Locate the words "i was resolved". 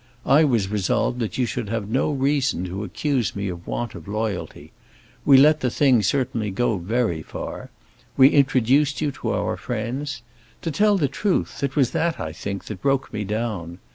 0.25-1.19